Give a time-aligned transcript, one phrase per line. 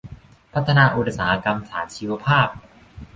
[0.53, 2.47] พัฒนาอุตสาหกรรมฐานชีวภาพ